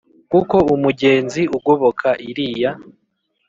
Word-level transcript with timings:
Kuko 0.31 0.55
umugenzi 0.75 1.41
ugoboka 1.57 2.09
iriya 2.29 2.71